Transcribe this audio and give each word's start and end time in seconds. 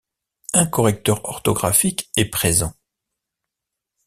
Un 0.53 0.65
correcteur 0.65 1.23
orthographique 1.29 2.09
est 2.17 2.25
présent. 2.25 2.73